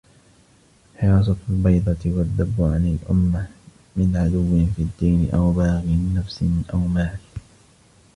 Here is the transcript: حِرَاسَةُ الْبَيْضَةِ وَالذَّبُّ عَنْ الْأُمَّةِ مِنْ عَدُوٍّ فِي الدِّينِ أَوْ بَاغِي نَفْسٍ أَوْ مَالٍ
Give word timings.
حِرَاسَةُ 0.97 1.35
الْبَيْضَةِ 1.49 1.97
وَالذَّبُّ 2.05 2.55
عَنْ 2.61 2.87
الْأُمَّةِ 2.87 3.49
مِنْ 3.95 4.17
عَدُوٍّ 4.17 4.65
فِي 4.75 4.81
الدِّينِ 4.81 5.29
أَوْ 5.33 5.53
بَاغِي 5.53 6.13
نَفْسٍ 6.15 6.43
أَوْ 6.73 6.79
مَالٍ 6.79 7.17